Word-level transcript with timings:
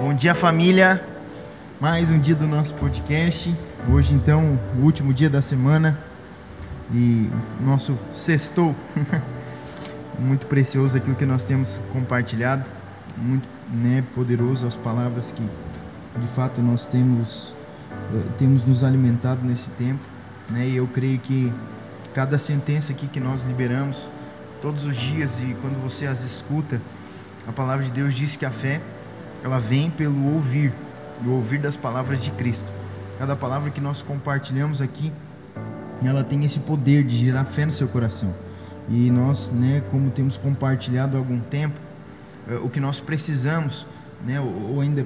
Bom 0.00 0.14
dia, 0.14 0.32
família. 0.32 1.04
Mais 1.80 2.12
um 2.12 2.20
dia 2.20 2.36
do 2.36 2.46
nosso 2.46 2.72
podcast. 2.76 3.52
Hoje, 3.90 4.14
então, 4.14 4.56
o 4.78 4.84
último 4.84 5.12
dia 5.12 5.28
da 5.28 5.42
semana 5.42 5.98
e 6.94 7.28
o 7.58 7.64
nosso 7.64 7.98
sextou. 8.12 8.76
muito 10.16 10.46
precioso 10.46 10.96
aquilo 10.96 11.16
que 11.16 11.26
nós 11.26 11.48
temos 11.48 11.82
compartilhado. 11.92 12.68
Muito 13.16 13.48
né, 13.72 14.04
poderoso 14.14 14.68
as 14.68 14.76
palavras 14.76 15.32
que, 15.32 15.42
de 16.16 16.28
fato, 16.28 16.62
nós 16.62 16.86
temos, 16.86 17.52
eh, 18.14 18.22
temos 18.38 18.64
nos 18.64 18.84
alimentado 18.84 19.44
nesse 19.44 19.72
tempo. 19.72 20.04
Né? 20.48 20.68
E 20.68 20.76
eu 20.76 20.86
creio 20.86 21.18
que 21.18 21.52
cada 22.14 22.38
sentença 22.38 22.92
aqui 22.92 23.08
que 23.08 23.18
nós 23.18 23.42
liberamos 23.42 24.08
todos 24.62 24.84
os 24.84 24.94
dias 24.94 25.40
e 25.40 25.56
quando 25.60 25.82
você 25.82 26.06
as 26.06 26.22
escuta, 26.22 26.80
a 27.48 27.52
palavra 27.52 27.84
de 27.84 27.90
Deus 27.90 28.14
diz 28.14 28.36
que 28.36 28.46
a 28.46 28.50
fé 28.52 28.80
ela 29.42 29.58
vem 29.58 29.90
pelo 29.90 30.34
ouvir, 30.34 30.72
e 31.22 31.26
o 31.26 31.32
ouvir 31.32 31.58
das 31.58 31.76
palavras 31.76 32.22
de 32.22 32.30
Cristo. 32.32 32.72
Cada 33.18 33.34
palavra 33.34 33.70
que 33.70 33.80
nós 33.80 34.02
compartilhamos 34.02 34.80
aqui, 34.80 35.12
ela 36.02 36.22
tem 36.22 36.44
esse 36.44 36.60
poder 36.60 37.02
de 37.02 37.16
gerar 37.16 37.44
fé 37.44 37.66
no 37.66 37.72
seu 37.72 37.88
coração. 37.88 38.32
E 38.88 39.10
nós, 39.10 39.50
né, 39.50 39.82
como 39.90 40.10
temos 40.10 40.36
compartilhado 40.36 41.16
há 41.16 41.20
algum 41.20 41.40
tempo, 41.40 41.78
eh, 42.48 42.54
o 42.62 42.68
que 42.68 42.80
nós 42.80 43.00
precisamos, 43.00 43.86
né, 44.24 44.40
ou 44.40 44.80
ainda 44.80 45.04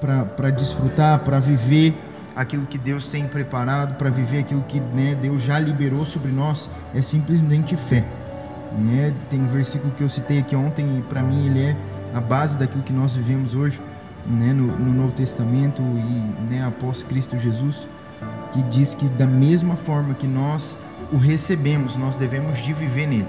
para 0.00 0.50
desfrutar, 0.50 1.20
para 1.20 1.38
viver 1.38 1.94
aquilo 2.34 2.66
que 2.66 2.78
Deus 2.78 3.10
tem 3.10 3.26
preparado, 3.26 3.96
para 3.96 4.10
viver 4.10 4.38
aquilo 4.38 4.62
que 4.62 4.80
né, 4.80 5.14
Deus 5.14 5.42
já 5.42 5.58
liberou 5.58 6.04
sobre 6.04 6.32
nós, 6.32 6.70
é 6.94 7.02
simplesmente 7.02 7.76
fé. 7.76 8.04
Né? 8.78 9.12
Tem 9.28 9.40
um 9.40 9.46
versículo 9.46 9.92
que 9.92 10.02
eu 10.02 10.08
citei 10.08 10.38
aqui 10.38 10.54
ontem 10.54 10.98
e 10.98 11.02
para 11.02 11.22
mim 11.22 11.46
ele 11.46 11.60
é 11.60 11.76
a 12.14 12.20
base 12.20 12.56
daquilo 12.56 12.82
que 12.82 12.92
nós 12.92 13.16
vivemos 13.16 13.54
hoje, 13.54 13.80
né? 14.26 14.52
no, 14.52 14.66
no 14.78 14.92
Novo 14.92 15.12
Testamento 15.12 15.82
e 15.82 16.50
né, 16.52 16.64
após 16.66 17.02
Cristo 17.02 17.38
Jesus, 17.38 17.88
que 18.52 18.62
diz 18.62 18.94
que 18.94 19.06
da 19.08 19.26
mesma 19.26 19.76
forma 19.76 20.14
que 20.14 20.26
nós 20.26 20.76
o 21.12 21.16
recebemos, 21.16 21.96
nós 21.96 22.16
devemos 22.16 22.58
de 22.58 22.72
viver 22.72 23.06
nele. 23.06 23.26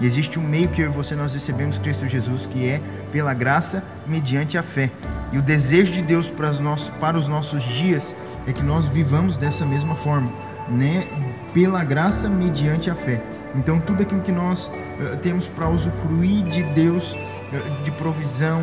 E 0.00 0.06
existe 0.06 0.38
um 0.38 0.42
meio 0.42 0.68
que 0.68 0.80
eu 0.80 0.86
e 0.86 0.90
você 0.90 1.14
nós 1.14 1.34
recebemos 1.34 1.78
Cristo 1.78 2.06
Jesus, 2.06 2.46
que 2.46 2.68
é 2.68 2.80
pela 3.12 3.32
graça 3.32 3.82
mediante 4.06 4.58
a 4.58 4.62
fé. 4.62 4.90
E 5.32 5.38
o 5.38 5.42
desejo 5.42 5.92
de 5.92 6.02
Deus 6.02 6.28
para 6.28 6.50
os 6.50 6.60
nossos, 6.60 6.90
para 6.90 7.16
os 7.16 7.28
nossos 7.28 7.62
dias 7.62 8.14
é 8.46 8.52
que 8.52 8.62
nós 8.62 8.86
vivamos 8.86 9.36
dessa 9.36 9.64
mesma 9.64 9.94
forma, 9.94 10.32
né? 10.68 11.06
Pela 11.54 11.82
graça 11.82 12.28
mediante 12.28 12.90
a 12.90 12.94
fé. 12.94 13.22
Então, 13.54 13.80
tudo 13.80 14.02
aquilo 14.02 14.20
que 14.20 14.32
nós 14.32 14.66
uh, 14.66 15.16
temos 15.22 15.48
para 15.48 15.68
usufruir 15.70 16.44
de 16.44 16.62
Deus, 16.62 17.14
uh, 17.14 17.82
de 17.82 17.90
provisão, 17.92 18.60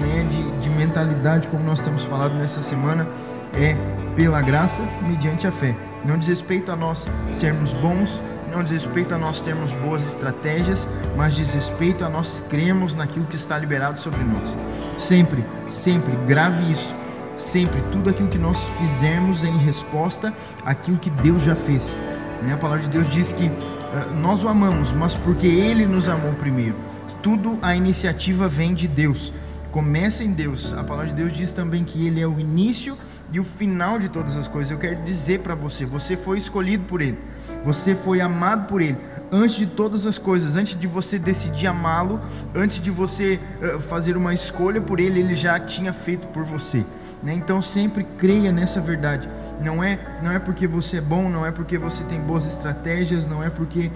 né, 0.00 0.26
de, 0.28 0.50
de 0.58 0.70
mentalidade, 0.70 1.46
como 1.48 1.62
nós 1.62 1.80
temos 1.80 2.04
falado 2.04 2.34
nessa 2.34 2.62
semana, 2.62 3.06
é 3.54 3.76
pela 4.16 4.40
graça 4.42 4.82
mediante 5.02 5.46
a 5.46 5.52
fé. 5.52 5.76
Não 6.04 6.16
diz 6.16 6.28
respeito 6.28 6.72
a 6.72 6.76
nós 6.76 7.06
sermos 7.30 7.74
bons, 7.74 8.22
não 8.50 8.62
diz 8.62 8.72
respeito 8.72 9.14
a 9.14 9.18
nós 9.18 9.40
termos 9.40 9.74
boas 9.74 10.06
estratégias, 10.06 10.88
mas 11.16 11.34
diz 11.34 11.52
respeito 11.52 12.04
a 12.04 12.08
nós 12.08 12.44
crermos 12.48 12.94
naquilo 12.94 13.26
que 13.26 13.36
está 13.36 13.58
liberado 13.58 14.00
sobre 14.00 14.22
nós. 14.24 14.56
Sempre, 14.96 15.44
sempre, 15.68 16.16
grave 16.26 16.70
isso. 16.70 16.94
Sempre, 17.36 17.80
tudo 17.92 18.10
aquilo 18.10 18.28
que 18.28 18.38
nós 18.38 18.68
fizermos 18.78 19.44
é 19.44 19.48
em 19.48 19.58
resposta 19.58 20.32
àquilo 20.64 20.98
que 20.98 21.08
Deus 21.08 21.42
já 21.42 21.54
fez. 21.54 21.96
Né? 22.42 22.54
A 22.54 22.56
palavra 22.56 22.82
de 22.82 22.88
Deus 22.88 23.12
diz 23.12 23.32
que 23.32 23.46
uh, 23.46 24.14
nós 24.20 24.44
o 24.44 24.48
amamos, 24.48 24.92
mas 24.92 25.16
porque 25.16 25.46
Ele 25.46 25.86
nos 25.86 26.08
amou 26.08 26.32
primeiro. 26.34 26.76
Tudo 27.22 27.58
a 27.60 27.76
iniciativa 27.76 28.48
vem 28.48 28.74
de 28.74 28.88
Deus. 28.88 29.32
Começa 29.70 30.24
em 30.24 30.32
Deus. 30.32 30.72
A 30.72 30.82
palavra 30.82 31.08
de 31.08 31.14
Deus 31.14 31.36
diz 31.36 31.52
também 31.52 31.84
que 31.84 32.06
Ele 32.06 32.20
é 32.20 32.26
o 32.26 32.40
início 32.40 32.96
e 33.32 33.38
o 33.38 33.44
final 33.44 33.98
de 33.98 34.08
todas 34.08 34.36
as 34.36 34.48
coisas. 34.48 34.70
Eu 34.70 34.78
quero 34.78 35.02
dizer 35.02 35.40
para 35.40 35.54
você: 35.54 35.84
você 35.84 36.16
foi 36.16 36.38
escolhido 36.38 36.84
por 36.84 37.00
Ele, 37.00 37.18
você 37.64 37.94
foi 37.94 38.20
amado 38.20 38.66
por 38.66 38.80
Ele. 38.80 38.96
Antes 39.30 39.56
de 39.56 39.66
todas 39.66 40.06
as 40.06 40.18
coisas, 40.18 40.56
antes 40.56 40.74
de 40.74 40.86
você 40.86 41.18
decidir 41.18 41.66
amá-lo, 41.66 42.20
antes 42.54 42.80
de 42.80 42.90
você 42.90 43.38
uh, 43.62 43.78
fazer 43.78 44.16
uma 44.16 44.34
escolha 44.34 44.80
por 44.80 44.98
Ele, 44.98 45.20
Ele 45.20 45.34
já 45.34 45.58
tinha 45.58 45.92
feito 45.92 46.28
por 46.28 46.44
você. 46.44 46.84
Né? 47.22 47.34
Então 47.34 47.60
sempre 47.62 48.04
creia 48.18 48.50
nessa 48.50 48.80
verdade. 48.80 49.28
Não 49.60 49.84
é, 49.84 49.98
não 50.22 50.32
é 50.32 50.38
porque 50.38 50.66
você 50.66 50.96
é 50.96 51.00
bom, 51.00 51.28
não 51.28 51.46
é 51.46 51.52
porque 51.52 51.78
você 51.78 52.02
tem 52.04 52.20
boas 52.20 52.46
estratégias, 52.46 53.26
não 53.26 53.42
é 53.42 53.50
porque 53.50 53.90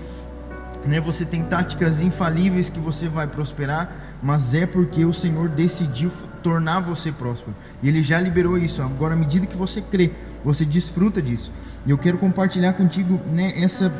né, 0.87 1.01
você 1.01 1.25
tem 1.25 1.43
táticas 1.43 2.01
infalíveis 2.01 2.69
que 2.69 2.79
você 2.79 3.09
vai 3.09 3.27
prosperar, 3.27 3.91
mas 4.23 4.55
é 4.55 4.67
porque 4.67 5.05
o 5.05 5.13
Senhor 5.13 5.49
decidiu 5.49 6.11
tornar 6.43 6.81
você 6.81 7.11
próspero. 7.11 7.55
E 7.83 7.89
Ele 7.89 8.03
já 8.03 8.21
liberou 8.21 8.59
isso. 8.59 8.83
Agora, 8.83 9.15
à 9.15 9.17
medida 9.17 9.47
que 9.47 9.57
você 9.57 9.81
crê, 9.81 10.13
você 10.43 10.65
desfruta 10.65 11.23
disso. 11.23 11.53
E 11.87 11.91
eu 11.91 11.99
quero 11.99 12.19
compartilhar 12.19 12.75
contigo 12.75 13.21
né, 13.33 13.53
essa, 13.57 13.93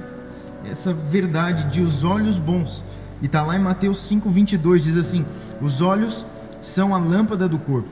essa 0.71 0.93
verdade 0.93 1.65
de 1.65 1.81
os 1.81 2.05
olhos 2.05 2.39
bons. 2.39 2.85
E 3.23 3.27
está 3.27 3.43
lá 3.43 3.57
em 3.57 3.61
Mateus 3.61 3.99
5,22, 4.11 4.79
diz 4.81 4.97
assim: 4.97 5.25
Os 5.61 5.81
olhos 5.81 6.27
são 6.61 6.95
a 6.95 6.99
lâmpada 6.99 7.49
do 7.49 7.59
corpo. 7.59 7.89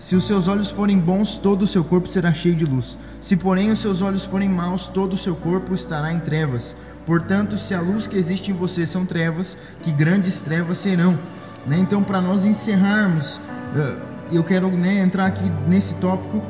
Se 0.00 0.16
os 0.16 0.24
seus 0.24 0.48
olhos 0.48 0.70
forem 0.70 0.98
bons, 0.98 1.36
todo 1.36 1.60
o 1.62 1.66
seu 1.66 1.84
corpo 1.84 2.08
será 2.08 2.32
cheio 2.32 2.56
de 2.56 2.64
luz. 2.64 2.96
Se, 3.20 3.36
porém, 3.36 3.70
os 3.70 3.80
seus 3.80 4.00
olhos 4.00 4.24
forem 4.24 4.48
maus, 4.48 4.86
todo 4.86 5.12
o 5.12 5.16
seu 5.16 5.36
corpo 5.36 5.74
estará 5.74 6.10
em 6.10 6.18
trevas. 6.18 6.74
Portanto, 7.04 7.58
se 7.58 7.74
a 7.74 7.82
luz 7.82 8.06
que 8.06 8.16
existe 8.16 8.50
em 8.50 8.54
você 8.54 8.86
são 8.86 9.04
trevas, 9.04 9.58
que 9.82 9.92
grandes 9.92 10.40
trevas 10.40 10.78
serão. 10.78 11.18
Né? 11.66 11.76
Então, 11.78 12.02
para 12.02 12.18
nós 12.18 12.46
encerrarmos, 12.46 13.38
eh, 13.76 13.98
eu 14.32 14.42
quero 14.42 14.70
né, 14.70 15.00
entrar 15.00 15.26
aqui 15.26 15.44
nesse 15.68 15.92
tópico 15.96 16.42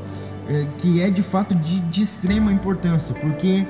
eh, 0.48 0.68
que 0.78 1.02
é 1.02 1.10
de 1.10 1.22
fato 1.22 1.52
de, 1.52 1.80
de 1.80 2.02
extrema 2.02 2.52
importância, 2.52 3.16
porque 3.16 3.66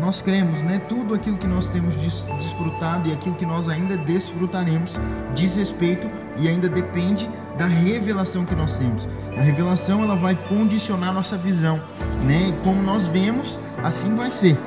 nós 0.00 0.20
cremos, 0.20 0.62
né? 0.62 0.78
Tudo 0.88 1.14
aquilo 1.14 1.36
que 1.36 1.46
nós 1.46 1.68
temos 1.68 1.96
desfrutado 1.96 3.08
e 3.08 3.12
aquilo 3.12 3.34
que 3.34 3.46
nós 3.46 3.68
ainda 3.68 3.96
desfrutaremos 3.96 4.98
diz 5.34 5.56
respeito 5.56 6.10
e 6.38 6.48
ainda 6.48 6.68
depende 6.68 7.28
da 7.58 7.66
revelação 7.66 8.44
que 8.44 8.54
nós 8.54 8.78
temos. 8.78 9.06
A 9.36 9.40
revelação 9.40 10.02
ela 10.02 10.16
vai 10.16 10.34
condicionar 10.48 11.12
nossa 11.12 11.36
visão, 11.36 11.80
né? 12.26 12.48
E 12.48 12.64
como 12.64 12.82
nós 12.82 13.06
vemos, 13.06 13.58
assim 13.82 14.14
vai 14.14 14.32
ser. 14.32 14.58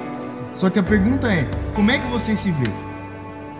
Só 0.53 0.69
que 0.69 0.79
a 0.79 0.83
pergunta 0.83 1.31
é: 1.31 1.49
como 1.73 1.91
é 1.91 1.99
que 1.99 2.07
você 2.07 2.35
se 2.35 2.51
vê? 2.51 2.71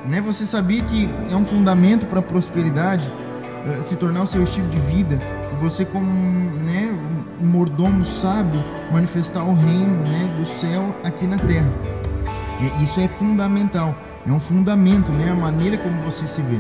Né? 0.07 0.21
Você 0.21 0.45
sabia 0.45 0.81
que 0.83 1.09
é 1.29 1.35
um 1.35 1.45
fundamento 1.45 2.07
para 2.07 2.19
a 2.19 2.23
prosperidade 2.23 3.11
uh, 3.11 3.81
se 3.81 3.95
tornar 3.95 4.21
o 4.21 4.27
seu 4.27 4.43
estilo 4.43 4.69
de 4.69 4.79
vida? 4.79 5.19
Você 5.59 5.83
como 5.83 6.05
né, 6.05 6.94
mordomo 7.41 8.05
sábio 8.05 8.63
manifestar 8.91 9.43
o 9.43 9.53
reino 9.53 10.03
né, 10.03 10.33
do 10.37 10.45
céu 10.45 10.95
aqui 11.03 11.25
na 11.27 11.37
terra. 11.37 11.71
E 12.59 12.83
isso 12.83 12.99
é 12.99 13.07
fundamental, 13.07 13.95
é 14.25 14.31
um 14.31 14.39
fundamento, 14.39 15.11
né, 15.11 15.31
a 15.31 15.35
maneira 15.35 15.77
como 15.77 15.99
você 15.99 16.27
se 16.27 16.41
vê. 16.41 16.59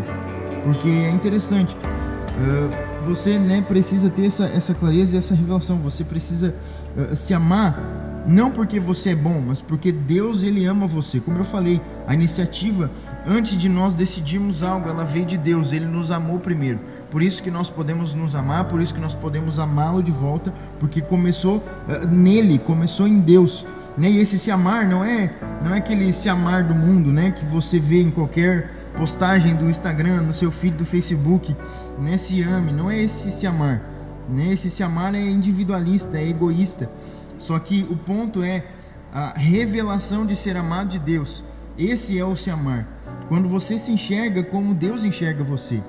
Porque 0.63 0.89
é 0.89 1.09
interessante, 1.11 1.75
uh, 1.75 3.05
você 3.05 3.37
né, 3.37 3.61
precisa 3.61 4.09
ter 4.09 4.25
essa, 4.25 4.45
essa 4.45 4.73
clareza 4.73 5.15
e 5.15 5.19
essa 5.19 5.35
revelação, 5.35 5.77
você 5.77 6.03
precisa 6.03 6.53
uh, 6.97 7.15
se 7.15 7.33
amar 7.33 8.04
não 8.27 8.49
porque 8.49 8.79
você 8.79 9.11
é 9.11 9.15
bom, 9.15 9.41
mas 9.45 9.61
porque 9.61 9.91
Deus 9.91 10.41
ele 10.43 10.65
ama 10.65 10.87
você. 10.87 11.19
Como 11.19 11.37
eu 11.37 11.45
falei, 11.45 11.79
a 12.07 12.13
iniciativa 12.13 12.89
antes 13.25 13.57
de 13.57 13.69
nós 13.69 13.95
decidirmos 13.95 14.63
algo, 14.63 14.89
ela 14.89 15.03
veio 15.03 15.25
de 15.25 15.37
Deus, 15.37 15.71
ele 15.71 15.85
nos 15.85 16.11
amou 16.11 16.39
primeiro. 16.39 16.79
Por 17.11 17.21
isso 17.21 17.41
que 17.43 17.51
nós 17.51 17.69
podemos 17.69 18.13
nos 18.13 18.35
amar, 18.35 18.65
por 18.65 18.81
isso 18.81 18.93
que 18.93 18.99
nós 18.99 19.13
podemos 19.13 19.59
amá-lo 19.59 20.01
de 20.01 20.11
volta, 20.11 20.53
porque 20.79 21.01
começou 21.01 21.57
uh, 21.57 22.07
nele, 22.09 22.57
começou 22.57 23.07
em 23.07 23.19
Deus. 23.19 23.65
Né? 23.97 24.09
E 24.09 24.17
esse 24.17 24.37
se 24.37 24.51
amar 24.51 24.87
não 24.87 25.03
é 25.03 25.31
não 25.63 25.73
é 25.73 25.77
aquele 25.77 26.11
se 26.11 26.27
amar 26.27 26.63
do 26.63 26.75
mundo, 26.75 27.11
né, 27.11 27.31
que 27.31 27.45
você 27.45 27.79
vê 27.79 28.01
em 28.01 28.11
qualquer 28.11 28.71
postagem 28.95 29.55
do 29.55 29.69
Instagram, 29.69 30.21
no 30.21 30.33
seu 30.33 30.51
feed 30.51 30.75
do 30.77 30.85
Facebook, 30.85 31.55
né, 31.99 32.17
se 32.17 32.41
ame, 32.43 32.71
não 32.71 32.89
é 32.89 33.01
esse 33.01 33.31
se 33.31 33.47
amar. 33.47 33.81
Né? 34.29 34.51
Esse 34.51 34.69
se 34.69 34.83
amar 34.83 35.13
é 35.15 35.21
individualista, 35.21 36.17
é 36.17 36.27
egoísta. 36.27 36.89
Só 37.37 37.57
que 37.59 37.85
o 37.89 37.95
ponto 37.95 38.43
é 38.43 38.65
a 39.13 39.33
revelação 39.37 40.25
de 40.25 40.35
ser 40.35 40.57
amado 40.57 40.89
de 40.89 40.99
Deus. 40.99 41.43
Esse 41.77 42.17
é 42.17 42.25
o 42.25 42.35
se 42.35 42.49
amar. 42.49 42.87
Quando 43.27 43.49
você 43.49 43.77
se 43.77 43.91
enxerga 43.91 44.43
como 44.43 44.73
Deus 44.73 45.03
enxerga 45.03 45.43
você. 45.43 45.81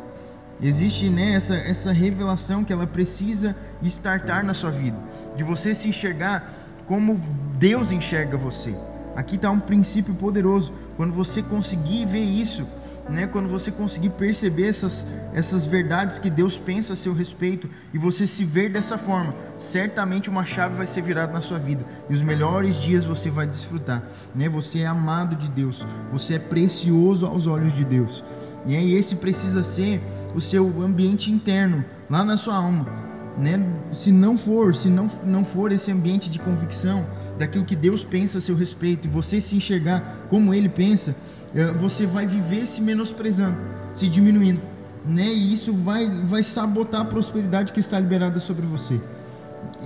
Existe 0.61 1.11
né, 1.11 1.33
essa, 1.33 1.55
essa 1.55 1.93
revelação 1.93 2.65
que 2.65 2.73
ela 2.73 2.87
precisa 2.87 3.55
estartar 3.83 4.43
na 4.43 4.55
sua 4.55 4.71
vida. 4.71 4.99
De 5.37 5.43
você 5.43 5.75
se 5.75 5.89
enxergar 5.89 6.53
como 6.87 7.21
Deus 7.59 7.93
enxerga 7.93 8.37
você. 8.37 8.75
Aqui 9.15 9.37
está 9.37 9.51
um 9.51 9.61
princípio 9.61 10.15
poderoso. 10.15 10.73
Quando 10.97 11.13
você 11.13 11.43
conseguir 11.43 12.07
ver 12.07 12.23
isso, 12.23 12.67
né, 13.09 13.27
quando 13.27 13.49
você 13.49 13.71
conseguir 13.71 14.11
perceber 14.11 14.67
essas, 14.67 15.07
essas 15.33 15.65
verdades 15.65 16.19
que 16.19 16.29
Deus 16.29 16.57
pensa 16.57 16.93
a 16.93 16.97
seu 16.97 17.13
respeito 17.13 17.69
e 17.93 17.99
você 17.99 18.27
se 18.27 18.45
ver 18.45 18.73
dessa 18.73 18.99
forma, 18.99 19.35
certamente 19.57 20.29
uma 20.29 20.45
chave 20.45 20.77
vai 20.77 20.87
ser 20.87 21.03
virada 21.03 21.33
na 21.33 21.41
sua 21.41 21.59
vida 21.59 21.85
e 22.09 22.13
os 22.13 22.23
melhores 22.23 22.81
dias 22.81 23.05
você 23.05 23.31
vai 23.31 23.47
desfrutar. 23.47 24.03
Né? 24.35 24.49
Você 24.49 24.81
é 24.81 24.87
amado 24.87 25.37
de 25.37 25.49
Deus, 25.49 25.85
você 26.11 26.35
é 26.35 26.39
precioso 26.39 27.27
aos 27.27 27.47
olhos 27.47 27.73
de 27.73 27.85
Deus. 27.85 28.25
E 28.67 28.77
aí 28.77 28.95
esse 28.95 29.17
precisa 29.17 29.63
ser 29.63 30.03
o 30.35 30.41
seu 30.41 30.83
ambiente 30.83 31.31
interno, 31.31 31.85
lá 32.11 32.25
na 32.25 32.37
sua 32.37 32.57
alma. 32.57 33.16
Né? 33.39 33.61
Se 33.93 34.11
não 34.11 34.37
for, 34.37 34.75
se 34.75 34.89
não, 34.89 35.07
não 35.25 35.45
for 35.45 35.73
esse 35.73 35.91
ambiente 35.91 36.31
de 36.31 36.39
convicção 36.39 37.07
daquilo 37.39 37.65
que 37.65 37.77
Deus 37.77 38.05
pensa 38.05 38.39
a 38.39 38.41
seu 38.41 38.57
respeito 38.57 39.07
e 39.07 39.11
você 39.11 39.41
se 39.41 39.57
enxergar 39.57 40.27
como 40.29 40.55
Ele 40.55 40.69
pensa, 40.69 41.15
é, 41.55 41.73
você 41.73 42.07
vai 42.07 42.27
viver 42.27 42.67
se 42.67 42.81
menosprezando, 42.81 43.59
se 43.93 44.09
diminuindo, 44.09 44.61
né? 45.05 45.27
E 45.27 45.53
isso 45.53 45.73
vai, 45.73 46.09
vai 46.23 46.43
sabotar 46.43 47.03
a 47.03 47.05
prosperidade 47.05 47.73
que 47.73 47.81
está 47.81 47.99
liberada 47.99 48.41
sobre 48.41 48.67
você, 48.67 49.01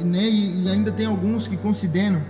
né? 0.05 0.29
E, 0.29 0.65
e 0.65 0.71
ainda 0.71 0.93
tem 0.93 1.07
alguns 1.07 1.49
que 1.49 1.57
consideram 1.57 2.23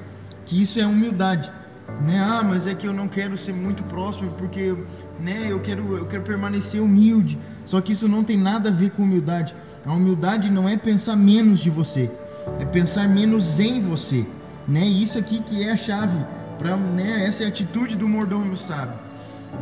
que 0.46 0.60
isso 0.60 0.80
é 0.80 0.86
humildade 0.86 1.52
né? 2.00 2.18
Ah, 2.18 2.42
mas 2.42 2.66
é 2.66 2.74
que 2.74 2.86
eu 2.86 2.92
não 2.92 3.08
quero 3.08 3.36
ser 3.36 3.52
muito 3.52 3.82
próximo 3.84 4.32
porque, 4.36 4.76
né? 5.18 5.46
Eu 5.48 5.60
quero, 5.60 5.96
eu 5.96 6.06
quero 6.06 6.22
permanecer 6.22 6.80
humilde. 6.80 7.38
Só 7.64 7.80
que 7.80 7.92
isso 7.92 8.08
não 8.08 8.24
tem 8.24 8.36
nada 8.36 8.68
a 8.68 8.72
ver 8.72 8.90
com 8.90 9.02
humildade. 9.02 9.54
A 9.84 9.92
humildade 9.92 10.50
não 10.50 10.68
é 10.68 10.76
pensar 10.76 11.16
menos 11.16 11.60
de 11.60 11.70
você, 11.70 12.10
é 12.58 12.64
pensar 12.64 13.08
menos 13.08 13.58
em 13.58 13.80
você, 13.80 14.26
né? 14.66 14.84
Isso 14.84 15.18
aqui 15.18 15.40
que 15.40 15.62
é 15.62 15.72
a 15.72 15.76
chave 15.76 16.18
para, 16.58 16.76
né? 16.76 17.26
Essa 17.26 17.44
é 17.44 17.46
a 17.46 17.48
atitude 17.48 17.96
do 17.96 18.08
mordomo 18.08 18.56
sábio. 18.56 18.94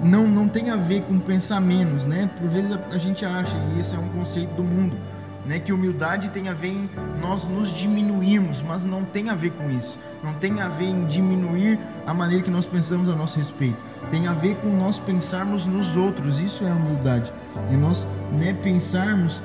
Não, 0.02 0.28
não 0.28 0.48
tem 0.48 0.70
a 0.70 0.76
ver 0.76 1.02
com 1.02 1.18
pensar 1.18 1.60
menos, 1.60 2.06
né? 2.06 2.30
Por 2.38 2.48
vezes 2.48 2.72
a, 2.72 2.78
a 2.90 2.98
gente 2.98 3.24
acha 3.24 3.58
e 3.74 3.80
esse 3.80 3.94
é 3.94 3.98
um 3.98 4.08
conceito 4.08 4.54
do 4.54 4.62
mundo 4.62 4.96
né, 5.48 5.58
que 5.58 5.72
humildade 5.72 6.30
tem 6.30 6.50
a 6.50 6.52
ver 6.52 6.68
em 6.68 6.90
nós 7.22 7.44
nos 7.44 7.74
diminuirmos, 7.74 8.60
mas 8.60 8.84
não 8.84 9.02
tem 9.02 9.30
a 9.30 9.34
ver 9.34 9.50
com 9.52 9.70
isso. 9.70 9.98
Não 10.22 10.34
tem 10.34 10.60
a 10.60 10.68
ver 10.68 10.84
em 10.84 11.06
diminuir 11.06 11.78
a 12.06 12.12
maneira 12.12 12.44
que 12.44 12.50
nós 12.50 12.66
pensamos 12.66 13.08
a 13.08 13.14
nosso 13.14 13.38
respeito. 13.38 13.78
Tem 14.10 14.26
a 14.26 14.34
ver 14.34 14.56
com 14.56 14.68
nós 14.68 14.98
pensarmos 14.98 15.64
nos 15.64 15.96
outros. 15.96 16.38
Isso 16.38 16.64
é 16.64 16.72
humildade. 16.72 17.32
É 17.72 17.76
nós 17.78 18.06
né, 18.30 18.52
pensarmos 18.52 19.42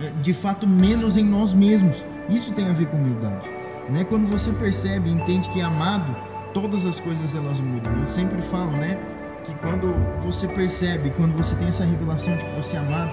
é, 0.00 0.10
de 0.22 0.32
fato 0.32 0.66
menos 0.66 1.18
em 1.18 1.24
nós 1.24 1.52
mesmos. 1.52 2.06
Isso 2.30 2.54
tem 2.54 2.66
a 2.70 2.72
ver 2.72 2.86
com 2.86 2.96
humildade. 2.96 3.46
Né? 3.90 4.04
Quando 4.04 4.26
você 4.26 4.50
percebe 4.52 5.10
entende 5.10 5.50
que 5.50 5.60
é 5.60 5.64
amado, 5.64 6.16
todas 6.54 6.86
as 6.86 6.98
coisas 6.98 7.34
elas 7.34 7.60
mudam. 7.60 7.92
Eu 7.98 8.06
sempre 8.06 8.40
falo, 8.40 8.70
né, 8.70 8.98
que 9.44 9.54
quando 9.56 9.94
você 10.20 10.48
percebe, 10.48 11.10
quando 11.10 11.32
você 11.32 11.54
tem 11.56 11.68
essa 11.68 11.84
revelação 11.84 12.34
de 12.38 12.44
que 12.46 12.52
você 12.52 12.76
é 12.76 12.78
amado, 12.78 13.10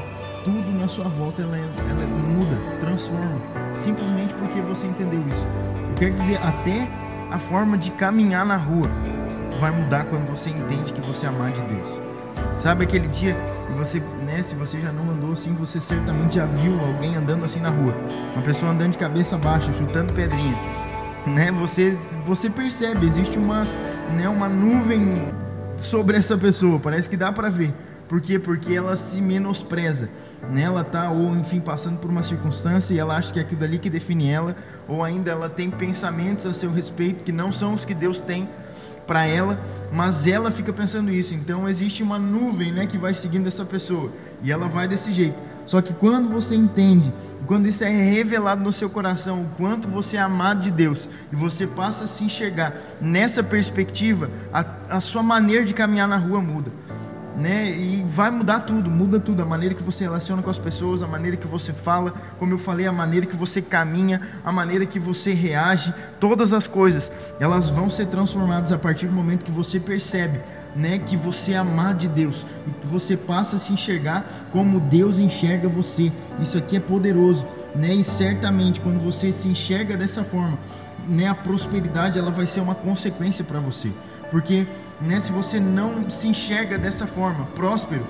tudo 0.47 0.71
na 0.79 0.87
sua 0.87 1.09
volta 1.09 1.41
ela, 1.41 1.57
é, 1.57 1.69
ela 1.89 2.03
é, 2.03 2.05
muda, 2.05 2.55
transforma, 2.79 3.41
simplesmente 3.73 4.33
porque 4.33 4.61
você 4.61 4.87
entendeu 4.87 5.21
isso. 5.29 5.45
Eu 5.89 5.95
quero 5.95 6.13
dizer, 6.13 6.37
até 6.41 6.87
a 7.29 7.37
forma 7.37 7.77
de 7.77 7.91
caminhar 7.91 8.45
na 8.45 8.55
rua 8.55 8.89
vai 9.59 9.71
mudar 9.71 10.05
quando 10.05 10.25
você 10.25 10.49
entende 10.49 10.93
que 10.93 11.01
você 11.01 11.25
é 11.25 11.29
amado 11.29 11.55
de 11.55 11.63
Deus. 11.63 11.99
Sabe 12.57 12.85
aquele 12.85 13.09
dia 13.09 13.35
você, 13.75 14.01
né, 14.25 14.41
se 14.41 14.55
você 14.55 14.79
já 14.79 14.89
não 14.89 15.11
andou 15.11 15.33
assim, 15.33 15.53
você 15.53 15.81
certamente 15.81 16.35
já 16.35 16.45
viu 16.45 16.79
alguém 16.79 17.17
andando 17.17 17.43
assim 17.43 17.59
na 17.59 17.69
rua, 17.69 17.93
uma 18.33 18.41
pessoa 18.41 18.71
andando 18.71 18.93
de 18.93 18.97
cabeça 18.97 19.37
baixa, 19.37 19.73
chutando 19.73 20.13
pedrinha, 20.13 20.57
né? 21.25 21.51
Você 21.51 21.91
você 22.23 22.49
percebe, 22.49 23.05
existe 23.05 23.37
uma, 23.37 23.65
né, 24.15 24.29
uma 24.29 24.47
nuvem 24.47 25.27
sobre 25.75 26.15
essa 26.15 26.37
pessoa, 26.37 26.79
parece 26.79 27.09
que 27.09 27.17
dá 27.17 27.33
para 27.33 27.49
ver. 27.49 27.73
Por 28.07 28.21
quê? 28.21 28.39
Porque 28.39 28.73
ela 28.73 28.95
se 28.95 29.21
menospreza. 29.21 30.09
Né? 30.49 30.61
Ela 30.61 30.83
tá 30.83 31.09
ou 31.09 31.35
enfim 31.35 31.59
passando 31.59 31.99
por 31.99 32.09
uma 32.09 32.23
circunstância 32.23 32.93
e 32.93 32.99
ela 32.99 33.17
acha 33.17 33.31
que 33.33 33.39
é 33.39 33.41
aquilo 33.41 33.63
ali 33.63 33.77
que 33.77 33.89
define 33.89 34.29
ela, 34.29 34.55
ou 34.87 35.03
ainda 35.03 35.31
ela 35.31 35.49
tem 35.49 35.69
pensamentos 35.69 36.45
a 36.45 36.53
seu 36.53 36.71
respeito 36.71 37.23
que 37.23 37.31
não 37.31 37.51
são 37.51 37.73
os 37.73 37.83
que 37.83 37.93
Deus 37.93 38.21
tem 38.21 38.47
para 39.05 39.25
ela, 39.25 39.59
mas 39.91 40.27
ela 40.27 40.51
fica 40.51 40.73
pensando 40.73 41.11
isso. 41.11 41.33
Então 41.33 41.67
existe 41.67 42.03
uma 42.03 42.19
nuvem, 42.19 42.71
né, 42.71 42.85
que 42.85 42.97
vai 42.97 43.13
seguindo 43.13 43.47
essa 43.47 43.63
pessoa 43.63 44.11
e 44.43 44.51
ela 44.51 44.67
vai 44.67 44.87
desse 44.87 45.11
jeito. 45.11 45.37
Só 45.65 45.81
que 45.81 45.93
quando 45.93 46.29
você 46.29 46.55
entende, 46.55 47.13
quando 47.45 47.67
isso 47.67 47.83
é 47.83 47.89
revelado 47.89 48.61
no 48.63 48.71
seu 48.71 48.89
coração, 48.89 49.43
o 49.43 49.49
quanto 49.57 49.87
você 49.87 50.17
é 50.17 50.21
amado 50.21 50.61
de 50.61 50.71
Deus 50.71 51.07
e 51.31 51.35
você 51.35 51.65
passa 51.65 52.03
a 52.03 52.07
se 52.07 52.23
enxergar 52.23 52.73
nessa 53.01 53.41
perspectiva, 53.41 54.29
a, 54.53 54.65
a 54.89 54.99
sua 54.99 55.23
maneira 55.23 55.65
de 55.65 55.73
caminhar 55.73 56.07
na 56.07 56.17
rua 56.17 56.41
muda 56.41 56.71
né? 57.37 57.69
E 57.69 58.03
vai 58.07 58.31
mudar 58.31 58.61
tudo, 58.61 58.89
muda 58.89 59.19
tudo, 59.19 59.43
a 59.43 59.45
maneira 59.45 59.75
que 59.75 59.83
você 59.83 60.03
relaciona 60.03 60.41
com 60.41 60.49
as 60.49 60.57
pessoas, 60.57 61.03
a 61.03 61.07
maneira 61.07 61.37
que 61.37 61.45
você 61.45 61.71
fala, 61.71 62.11
como 62.39 62.51
eu 62.53 62.57
falei, 62.57 62.87
a 62.87 62.91
maneira 62.91 63.27
que 63.27 63.35
você 63.35 63.61
caminha, 63.61 64.19
a 64.43 64.51
maneira 64.51 64.85
que 64.87 64.97
você 64.97 65.33
reage, 65.33 65.93
todas 66.19 66.51
as 66.51 66.67
coisas, 66.67 67.11
elas 67.39 67.69
vão 67.69 67.89
ser 67.91 68.07
transformadas 68.07 68.71
a 68.71 68.77
partir 68.77 69.05
do 69.05 69.13
momento 69.13 69.45
que 69.45 69.51
você 69.51 69.79
percebe, 69.79 70.41
né, 70.75 70.97
que 70.97 71.15
você 71.15 71.53
é 71.53 71.57
amado 71.57 71.99
de 71.99 72.07
Deus 72.07 72.45
e 72.65 72.71
que 72.71 72.87
você 72.87 73.15
passa 73.15 73.57
a 73.57 73.59
se 73.59 73.71
enxergar 73.71 74.25
como 74.51 74.79
Deus 74.79 75.19
enxerga 75.19 75.69
você. 75.69 76.11
Isso 76.39 76.57
aqui 76.57 76.77
é 76.77 76.79
poderoso, 76.79 77.45
né? 77.75 77.93
E 77.93 78.03
certamente 78.03 78.81
quando 78.81 78.99
você 78.99 79.31
se 79.31 79.47
enxerga 79.47 79.95
dessa 79.95 80.23
forma, 80.23 80.57
né, 81.07 81.27
a 81.27 81.35
prosperidade 81.35 82.19
ela 82.19 82.31
vai 82.31 82.47
ser 82.47 82.61
uma 82.61 82.75
consequência 82.75 83.43
para 83.43 83.59
você. 83.59 83.91
Porque 84.29 84.67
né, 84.99 85.19
se 85.19 85.31
você 85.31 85.59
não 85.59 86.09
se 86.09 86.27
enxerga 86.27 86.77
dessa 86.77 87.07
forma, 87.07 87.45
próspero, 87.55 88.05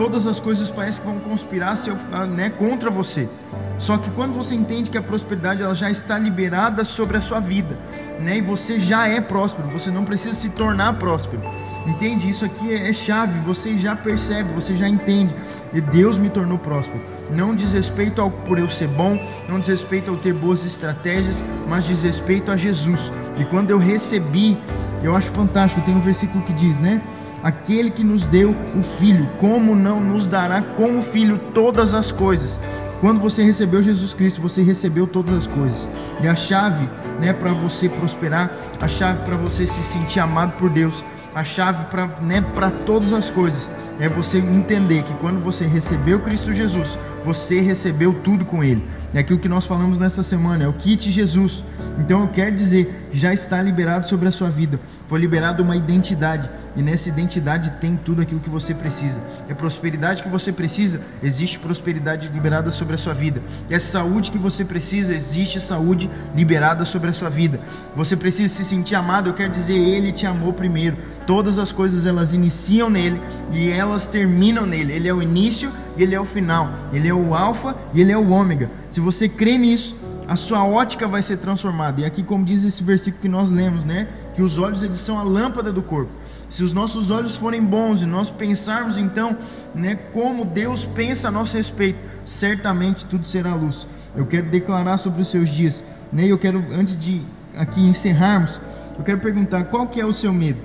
todas 0.00 0.26
as 0.26 0.40
coisas 0.40 0.70
parecem 0.70 1.02
que 1.02 1.06
vão 1.06 1.18
conspirar 1.18 1.76
seu, 1.76 1.94
ah, 2.10 2.24
né, 2.24 2.48
contra 2.48 2.88
você. 2.88 3.28
Só 3.76 3.98
que 3.98 4.10
quando 4.12 4.32
você 4.32 4.54
entende 4.54 4.88
que 4.88 4.96
a 4.96 5.02
prosperidade 5.02 5.62
ela 5.62 5.74
já 5.74 5.90
está 5.90 6.18
liberada 6.18 6.86
sobre 6.86 7.18
a 7.18 7.20
sua 7.20 7.38
vida, 7.38 7.78
né, 8.18 8.38
e 8.38 8.40
você 8.40 8.80
já 8.80 9.06
é 9.06 9.20
próspero, 9.20 9.68
você 9.68 9.90
não 9.90 10.02
precisa 10.02 10.32
se 10.32 10.48
tornar 10.48 10.94
próspero. 10.94 11.42
Entende? 11.86 12.30
Isso 12.30 12.46
aqui 12.46 12.72
é, 12.72 12.88
é 12.88 12.92
chave, 12.94 13.40
você 13.40 13.76
já 13.76 13.94
percebe, 13.94 14.54
você 14.54 14.74
já 14.74 14.88
entende. 14.88 15.34
E 15.70 15.82
Deus 15.82 16.16
me 16.16 16.30
tornou 16.30 16.56
próspero. 16.56 17.02
Não 17.30 17.54
diz 17.54 17.72
respeito 17.72 18.22
ao 18.22 18.30
por 18.30 18.58
eu 18.58 18.68
ser 18.68 18.88
bom, 18.88 19.22
não 19.50 19.60
diz 19.60 19.68
respeito 19.68 20.10
ao 20.10 20.16
ter 20.16 20.32
boas 20.32 20.64
estratégias, 20.64 21.44
mas 21.68 21.84
diz 21.84 22.04
respeito 22.04 22.50
a 22.50 22.56
Jesus. 22.56 23.12
E 23.36 23.44
quando 23.44 23.70
eu 23.70 23.76
recebi 23.76 24.56
eu 25.02 25.16
acho 25.16 25.30
fantástico, 25.30 25.84
tem 25.84 25.94
um 25.94 26.00
versículo 26.00 26.44
que 26.44 26.52
diz, 26.52 26.78
né? 26.78 27.00
Aquele 27.42 27.90
que 27.90 28.04
nos 28.04 28.26
deu 28.26 28.54
o 28.76 28.82
Filho, 28.82 29.28
como 29.38 29.74
não 29.74 30.00
nos 30.00 30.28
dará 30.28 30.60
com 30.60 30.98
o 30.98 31.02
Filho 31.02 31.38
todas 31.54 31.94
as 31.94 32.12
coisas? 32.12 32.58
Quando 33.00 33.18
você 33.18 33.42
recebeu 33.42 33.82
Jesus 33.82 34.12
Cristo, 34.12 34.42
você 34.42 34.62
recebeu 34.62 35.06
todas 35.06 35.32
as 35.32 35.46
coisas. 35.46 35.88
E 36.22 36.28
a 36.28 36.34
chave, 36.34 36.86
né, 37.20 37.32
para 37.32 37.52
você 37.52 37.88
prosperar, 37.88 38.50
a 38.80 38.88
chave 38.88 39.22
para 39.22 39.36
você 39.36 39.66
se 39.66 39.82
sentir 39.82 40.20
amado 40.20 40.56
por 40.56 40.70
Deus, 40.70 41.04
a 41.34 41.44
chave 41.44 41.84
para 41.84 42.06
né, 42.22 42.44
todas 42.84 43.12
as 43.12 43.30
coisas 43.30 43.70
é 44.00 44.08
você 44.08 44.38
entender 44.38 45.02
que 45.02 45.14
quando 45.16 45.38
você 45.38 45.66
recebeu 45.66 46.20
Cristo 46.20 46.54
Jesus, 46.54 46.98
você 47.22 47.60
recebeu 47.60 48.14
tudo 48.14 48.46
com 48.46 48.64
Ele. 48.64 48.82
É 49.12 49.18
aquilo 49.18 49.38
que 49.38 49.48
nós 49.48 49.66
falamos 49.66 49.98
nessa 49.98 50.22
semana, 50.22 50.64
é 50.64 50.68
o 50.68 50.72
kit 50.72 51.10
Jesus. 51.10 51.62
Então 51.98 52.22
eu 52.22 52.28
quero 52.28 52.56
dizer, 52.56 53.08
já 53.12 53.34
está 53.34 53.60
liberado 53.60 54.08
sobre 54.08 54.26
a 54.26 54.32
sua 54.32 54.48
vida. 54.48 54.80
Foi 55.04 55.20
liberado 55.20 55.62
uma 55.62 55.76
identidade. 55.76 56.48
E 56.74 56.82
nessa 56.82 57.10
identidade 57.10 57.72
tem 57.72 57.94
tudo 57.94 58.22
aquilo 58.22 58.40
que 58.40 58.48
você 58.48 58.72
precisa. 58.72 59.20
É 59.48 59.54
prosperidade 59.54 60.22
que 60.22 60.30
você 60.30 60.50
precisa, 60.50 61.00
existe 61.22 61.58
prosperidade 61.58 62.30
liberada 62.32 62.70
sobre 62.70 62.94
a 62.94 62.98
sua 62.98 63.12
vida. 63.12 63.42
É 63.68 63.78
saúde 63.78 64.30
que 64.30 64.38
você 64.38 64.64
precisa, 64.64 65.14
existe 65.14 65.60
saúde 65.60 66.08
liberada 66.34 66.86
sobre 67.10 67.10
a 67.10 67.14
sua 67.14 67.28
vida. 67.28 67.60
Você 67.94 68.16
precisa 68.16 68.52
se 68.52 68.64
sentir 68.64 68.94
amado, 68.94 69.28
eu 69.28 69.34
quero 69.34 69.50
dizer, 69.50 69.74
Ele 69.74 70.12
te 70.12 70.26
amou 70.26 70.52
primeiro. 70.52 70.96
Todas 71.26 71.58
as 71.58 71.72
coisas 71.72 72.06
elas 72.06 72.32
iniciam 72.32 72.88
nele 72.88 73.20
e 73.52 73.70
elas 73.70 74.08
terminam 74.08 74.66
nele. 74.66 74.92
Ele 74.92 75.08
é 75.08 75.14
o 75.14 75.22
início 75.22 75.72
e 75.96 76.02
ele 76.02 76.14
é 76.14 76.20
o 76.20 76.24
final. 76.24 76.70
Ele 76.92 77.08
é 77.08 77.14
o 77.14 77.34
alfa 77.34 77.76
e 77.92 78.00
ele 78.00 78.12
é 78.12 78.16
o 78.16 78.30
ômega. 78.30 78.70
Se 78.88 79.00
você 79.00 79.28
crê 79.28 79.58
nisso, 79.58 79.96
a 80.30 80.36
sua 80.36 80.64
ótica 80.64 81.08
vai 81.08 81.22
ser 81.22 81.38
transformada. 81.38 82.00
E 82.00 82.04
aqui, 82.04 82.22
como 82.22 82.44
diz 82.44 82.62
esse 82.62 82.84
versículo 82.84 83.22
que 83.22 83.28
nós 83.28 83.50
lemos, 83.50 83.84
né? 83.84 84.06
Que 84.32 84.42
os 84.42 84.58
olhos 84.58 84.82
eles 84.82 84.98
são 84.98 85.18
a 85.18 85.24
lâmpada 85.24 85.72
do 85.72 85.82
corpo. 85.82 86.12
Se 86.48 86.62
os 86.62 86.72
nossos 86.72 87.10
olhos 87.10 87.36
forem 87.36 87.62
bons 87.62 88.02
e 88.02 88.06
nós 88.06 88.30
pensarmos 88.30 88.96
então, 88.96 89.36
né, 89.74 89.96
como 90.12 90.44
Deus 90.44 90.84
pensa 90.84 91.28
a 91.28 91.30
nosso 91.30 91.56
respeito, 91.56 91.98
certamente 92.24 93.04
tudo 93.04 93.26
será 93.26 93.54
luz. 93.54 93.86
Eu 94.16 94.26
quero 94.26 94.48
declarar 94.48 94.98
sobre 94.98 95.22
os 95.22 95.28
seus 95.28 95.48
dias, 95.48 95.84
né? 96.12 96.26
Eu 96.26 96.38
quero 96.38 96.64
antes 96.72 96.96
de 96.96 97.22
aqui 97.56 97.80
encerrarmos, 97.80 98.60
eu 98.98 99.04
quero 99.04 99.18
perguntar 99.18 99.64
qual 99.64 99.86
que 99.86 100.00
é 100.00 100.06
o 100.06 100.12
seu 100.12 100.32
medo? 100.32 100.60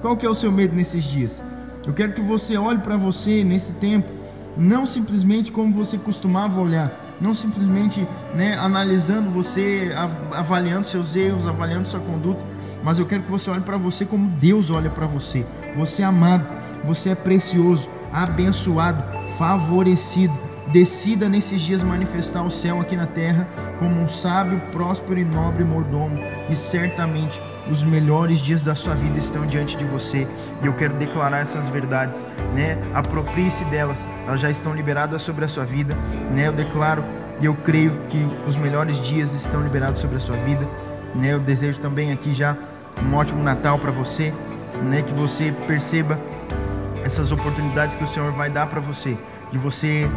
Qual 0.00 0.16
que 0.16 0.26
é 0.26 0.28
o 0.28 0.34
seu 0.34 0.50
medo 0.50 0.74
nesses 0.74 1.04
dias? 1.04 1.42
Eu 1.86 1.92
quero 1.92 2.12
que 2.12 2.20
você 2.20 2.56
olhe 2.56 2.78
para 2.78 2.96
você 2.96 3.42
nesse 3.44 3.74
tempo, 3.74 4.10
não 4.56 4.86
simplesmente 4.86 5.50
como 5.50 5.72
você 5.72 5.98
costumava 5.98 6.60
olhar, 6.60 6.92
não 7.20 7.34
simplesmente 7.34 8.06
né, 8.34 8.56
analisando 8.58 9.30
você, 9.30 9.92
avaliando 10.32 10.86
seus 10.86 11.16
erros, 11.16 11.46
avaliando 11.46 11.88
sua 11.88 12.00
conduta, 12.00 12.44
mas 12.82 12.98
eu 12.98 13.06
quero 13.06 13.22
que 13.22 13.30
você 13.30 13.50
olhe 13.50 13.62
para 13.62 13.76
você 13.76 14.04
como 14.04 14.28
Deus 14.28 14.70
olha 14.70 14.90
para 14.90 15.06
você. 15.06 15.46
Você 15.76 16.02
é 16.02 16.04
amado, 16.04 16.46
você 16.84 17.10
é 17.10 17.14
precioso, 17.14 17.88
abençoado, 18.12 19.02
favorecido 19.38 20.51
Decida 20.72 21.28
nesses 21.28 21.60
dias 21.60 21.82
manifestar 21.82 22.42
o 22.42 22.50
céu 22.50 22.80
aqui 22.80 22.96
na 22.96 23.06
terra 23.06 23.46
como 23.78 24.00
um 24.00 24.08
sábio, 24.08 24.58
próspero 24.72 25.20
e 25.20 25.24
nobre 25.24 25.64
mordomo, 25.64 26.18
e 26.48 26.56
certamente 26.56 27.42
os 27.70 27.84
melhores 27.84 28.38
dias 28.40 28.62
da 28.62 28.74
sua 28.74 28.94
vida 28.94 29.18
estão 29.18 29.46
diante 29.46 29.76
de 29.76 29.84
você. 29.84 30.26
E 30.62 30.66
eu 30.66 30.72
quero 30.72 30.94
declarar 30.94 31.40
essas 31.40 31.68
verdades, 31.68 32.26
né? 32.54 32.78
Aproprie-se 32.94 33.66
delas, 33.66 34.08
elas 34.26 34.40
já 34.40 34.50
estão 34.50 34.74
liberadas 34.74 35.20
sobre 35.20 35.44
a 35.44 35.48
sua 35.48 35.66
vida, 35.66 35.94
né? 36.30 36.48
Eu 36.48 36.52
declaro 36.52 37.04
E 37.38 37.44
eu 37.44 37.54
creio 37.54 37.98
que 38.08 38.18
os 38.46 38.56
melhores 38.56 39.00
dias 39.00 39.34
estão 39.34 39.60
liberados 39.62 40.00
sobre 40.00 40.16
a 40.16 40.20
sua 40.20 40.36
vida. 40.36 40.66
Né? 41.14 41.32
Eu 41.34 41.40
desejo 41.40 41.80
também 41.80 42.12
aqui 42.12 42.32
já 42.32 42.56
um 43.04 43.14
ótimo 43.16 43.42
Natal 43.42 43.78
para 43.78 43.90
você, 43.90 44.32
né? 44.84 45.02
Que 45.02 45.12
você 45.12 45.52
perceba 45.66 46.18
essas 47.04 47.32
oportunidades 47.32 47.96
que 47.96 48.04
o 48.04 48.06
Senhor 48.06 48.32
vai 48.32 48.50
dar 48.50 48.66
para 48.66 48.80
você, 48.80 49.18
de 49.50 49.58
você 49.58 50.08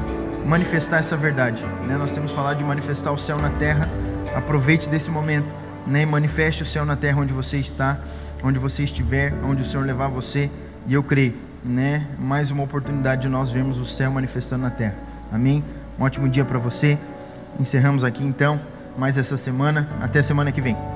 manifestar 0.45 0.97
essa 0.97 1.17
verdade. 1.17 1.65
Né? 1.87 1.97
Nós 1.97 2.13
temos 2.13 2.31
falado 2.31 2.57
de 2.57 2.63
manifestar 2.63 3.11
o 3.11 3.17
céu 3.17 3.37
na 3.37 3.49
terra. 3.49 3.89
Aproveite 4.35 4.89
desse 4.89 5.09
momento, 5.09 5.53
né? 5.87 6.05
manifeste 6.05 6.63
o 6.63 6.65
céu 6.65 6.85
na 6.85 6.95
terra 6.95 7.21
onde 7.21 7.33
você 7.33 7.57
está, 7.57 7.99
onde 8.43 8.59
você 8.59 8.83
estiver, 8.83 9.33
onde 9.43 9.61
o 9.61 9.65
Senhor 9.65 9.85
levar 9.85 10.07
você. 10.07 10.49
E 10.87 10.93
eu 10.93 11.03
creio, 11.03 11.35
né? 11.63 12.05
mais 12.19 12.51
uma 12.51 12.63
oportunidade 12.63 13.23
de 13.23 13.29
nós 13.29 13.51
vermos 13.51 13.79
o 13.79 13.85
céu 13.85 14.11
manifestando 14.11 14.63
na 14.63 14.69
terra. 14.69 14.95
Amém? 15.31 15.63
Um 15.99 16.03
ótimo 16.03 16.29
dia 16.29 16.45
para 16.45 16.59
você. 16.59 16.99
Encerramos 17.59 18.03
aqui 18.03 18.23
então 18.23 18.59
mais 18.97 19.17
essa 19.17 19.37
semana. 19.37 19.89
Até 20.01 20.21
semana 20.21 20.51
que 20.51 20.61
vem. 20.61 20.94